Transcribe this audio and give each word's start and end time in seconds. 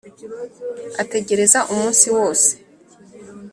ategereza 1.03 1.59
umunsi 1.73 2.07
wose 2.15 2.51